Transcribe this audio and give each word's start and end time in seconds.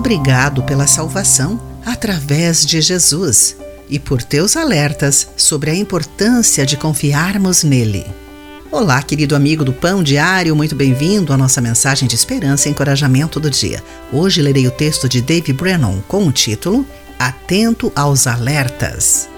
Obrigado 0.00 0.62
pela 0.62 0.86
salvação 0.86 1.60
através 1.84 2.64
de 2.64 2.80
Jesus 2.80 3.54
e 3.86 3.98
por 3.98 4.22
teus 4.22 4.56
alertas 4.56 5.28
sobre 5.36 5.70
a 5.70 5.74
importância 5.74 6.64
de 6.64 6.74
confiarmos 6.74 7.62
nele. 7.62 8.06
Olá, 8.72 9.02
querido 9.02 9.36
amigo 9.36 9.62
do 9.62 9.74
Pão 9.74 10.02
Diário, 10.02 10.56
muito 10.56 10.74
bem-vindo 10.74 11.34
à 11.34 11.36
nossa 11.36 11.60
mensagem 11.60 12.08
de 12.08 12.14
esperança 12.14 12.66
e 12.66 12.72
encorajamento 12.72 13.38
do 13.38 13.50
dia. 13.50 13.84
Hoje 14.10 14.40
lerei 14.40 14.66
o 14.66 14.70
texto 14.70 15.06
de 15.06 15.20
Dave 15.20 15.52
Brennan 15.52 16.00
com 16.08 16.26
o 16.26 16.32
título 16.32 16.86
Atento 17.18 17.92
aos 17.94 18.26
Alertas. 18.26 19.29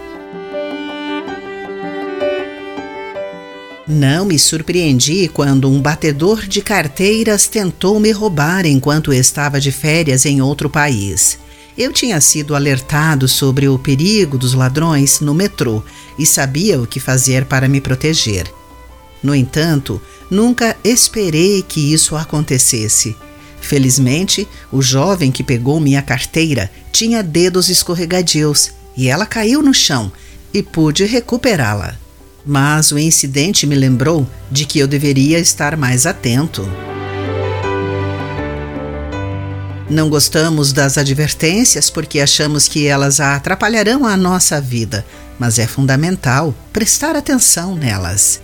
Não 3.93 4.25
me 4.25 4.39
surpreendi 4.39 5.29
quando 5.29 5.71
um 5.71 5.79
batedor 5.79 6.47
de 6.47 6.63
carteiras 6.63 7.47
tentou 7.47 8.01
me 8.01 8.11
roubar 8.11 8.65
enquanto 8.65 9.13
estava 9.13 9.61
de 9.61 9.71
férias 9.71 10.25
em 10.25 10.41
outro 10.41 10.71
país. 10.71 11.39
Eu 11.77 11.93
tinha 11.93 12.19
sido 12.19 12.57
alertado 12.57 13.29
sobre 13.29 13.69
o 13.69 13.79
perigo 13.79 14.39
dos 14.39 14.55
ladrões 14.55 15.21
no 15.21 15.35
metrô 15.35 15.83
e 16.19 16.25
sabia 16.25 16.81
o 16.81 16.87
que 16.87 16.99
fazer 16.99 17.45
para 17.45 17.69
me 17.69 17.83
proteger. 17.83 18.51
No 19.23 19.35
entanto, 19.35 20.01
nunca 20.31 20.75
esperei 20.83 21.61
que 21.61 21.93
isso 21.93 22.17
acontecesse. 22.17 23.15
Felizmente, 23.61 24.49
o 24.73 24.81
jovem 24.81 25.31
que 25.31 25.45
pegou 25.45 25.79
minha 25.79 26.01
carteira 26.01 26.73
tinha 26.91 27.23
dedos 27.23 27.69
escorregadios 27.69 28.71
e 28.97 29.11
ela 29.11 29.27
caiu 29.27 29.61
no 29.61 29.75
chão 29.75 30.11
e 30.55 30.63
pude 30.63 31.05
recuperá-la. 31.05 32.02
Mas 32.45 32.91
o 32.91 32.99
incidente 32.99 33.67
me 33.67 33.75
lembrou 33.75 34.27
de 34.51 34.65
que 34.65 34.79
eu 34.79 34.89
deveria 34.89 35.39
estar 35.39 35.77
mais 35.77 36.07
atento. 36.07 36.69
Não 39.89 40.09
gostamos 40.09 40.73
das 40.73 40.97
advertências 40.97 41.91
porque 41.91 42.19
achamos 42.19 42.67
que 42.67 42.87
elas 42.87 43.21
atrapalharão 43.21 44.07
a 44.07 44.17
nossa 44.17 44.61
vida, 44.61 45.05
mas 45.39 45.59
é 45.59 45.67
fundamental 45.67 46.55
prestar 46.73 47.15
atenção 47.15 47.77
nelas. 47.77 48.41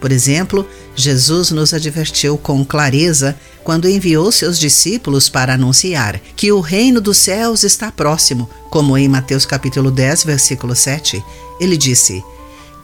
Por 0.00 0.12
exemplo, 0.12 0.66
Jesus 0.96 1.50
nos 1.50 1.74
advertiu 1.74 2.38
com 2.38 2.64
clareza 2.64 3.36
quando 3.62 3.88
enviou 3.88 4.32
seus 4.32 4.58
discípulos 4.58 5.28
para 5.28 5.54
anunciar 5.54 6.20
que 6.34 6.50
o 6.50 6.60
reino 6.60 7.00
dos 7.00 7.18
céus 7.18 7.64
está 7.64 7.92
próximo, 7.92 8.48
como 8.70 8.96
em 8.96 9.08
Mateus 9.08 9.44
capítulo 9.44 9.90
10, 9.90 10.24
versículo 10.24 10.74
7. 10.74 11.22
Ele 11.60 11.76
disse: 11.76 12.24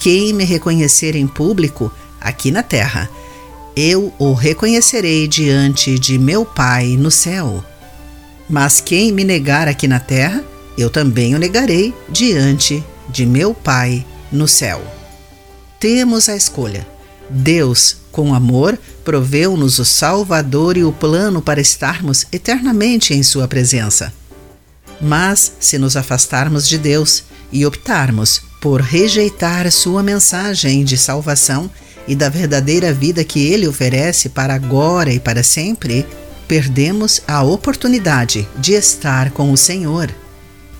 Quem 0.04 0.34
me 0.34 0.44
reconhecer 0.44 1.16
em 1.16 1.26
público, 1.26 1.90
aqui 2.20 2.50
na 2.50 2.62
terra, 2.62 3.08
eu 3.74 4.12
o 4.18 4.34
reconhecerei 4.34 5.26
diante 5.26 5.98
de 5.98 6.18
meu 6.18 6.44
Pai 6.44 6.94
no 6.98 7.10
céu. 7.10 7.64
Mas 8.46 8.82
quem 8.82 9.10
me 9.10 9.24
negar 9.24 9.66
aqui 9.66 9.88
na 9.88 9.98
terra, 9.98 10.44
eu 10.76 10.90
também 10.90 11.34
o 11.34 11.38
negarei 11.38 11.94
diante 12.10 12.84
de 13.08 13.24
meu 13.24 13.54
Pai 13.54 14.04
no 14.30 14.46
céu. 14.46 14.82
Temos 15.80 16.28
a 16.28 16.36
escolha 16.36 16.86
Deus, 17.30 17.96
com 18.12 18.34
amor, 18.34 18.78
proveu-nos 19.02 19.78
o 19.78 19.86
Salvador 19.86 20.76
e 20.76 20.84
o 20.84 20.92
plano 20.92 21.40
para 21.40 21.62
estarmos 21.62 22.26
eternamente 22.30 23.14
em 23.14 23.22
Sua 23.22 23.48
presença. 23.48 24.12
Mas, 25.00 25.52
se 25.58 25.78
nos 25.78 25.96
afastarmos 25.96 26.68
de 26.68 26.76
Deus 26.76 27.24
e 27.50 27.64
optarmos 27.64 28.42
por 28.64 28.80
rejeitar 28.80 29.70
Sua 29.70 30.02
mensagem 30.02 30.84
de 30.84 30.96
salvação 30.96 31.70
e 32.08 32.16
da 32.16 32.30
verdadeira 32.30 32.94
vida 32.94 33.22
que 33.22 33.46
Ele 33.46 33.68
oferece 33.68 34.30
para 34.30 34.54
agora 34.54 35.12
e 35.12 35.20
para 35.20 35.42
sempre, 35.42 36.06
perdemos 36.48 37.20
a 37.28 37.42
oportunidade 37.42 38.48
de 38.56 38.72
estar 38.72 39.32
com 39.32 39.52
o 39.52 39.56
Senhor. 39.58 40.10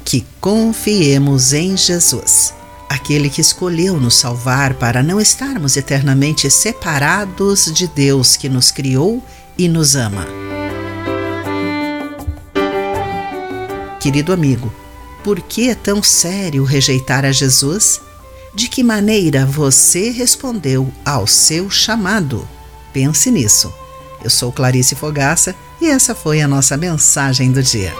Que 0.03 0.25
confiemos 0.41 1.53
em 1.53 1.77
Jesus 1.77 2.55
aquele 2.89 3.29
que 3.29 3.42
escolheu 3.42 4.01
nos 4.01 4.14
salvar 4.14 4.73
para 4.75 5.03
não 5.03 5.20
estarmos 5.20 5.77
eternamente 5.77 6.51
separados 6.51 7.70
de 7.70 7.87
Deus 7.87 8.35
que 8.35 8.48
nos 8.48 8.70
criou 8.70 9.23
e 9.58 9.69
nos 9.69 9.95
ama. 9.95 10.27
Querido 14.01 14.33
amigo, 14.33 14.73
por 15.24 15.40
que 15.40 15.70
é 15.70 15.74
tão 15.74 16.02
sério 16.02 16.62
rejeitar 16.64 17.24
a 17.24 17.33
Jesus? 17.33 18.01
De 18.55 18.68
que 18.68 18.85
maneira 18.85 19.46
você 19.46 20.11
respondeu 20.11 20.92
ao 21.05 21.27
seu 21.27 21.70
chamado? 21.70 22.46
Pense 22.92 23.30
nisso. 23.30 23.73
Eu 24.23 24.29
sou 24.29 24.52
Clarice 24.52 24.95
Fogaça 24.95 25.57
e 25.80 25.86
essa 25.86 26.14
foi 26.14 26.42
a 26.42 26.46
nossa 26.46 26.77
mensagem 26.77 27.51
do 27.51 27.63
dia. 27.63 27.92